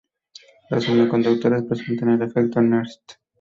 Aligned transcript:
Los 0.71 0.85
semiconductores 0.85 1.61
presentan 1.61 2.09
el 2.09 2.23
efecto 2.23 2.59
Nernst. 2.59 3.11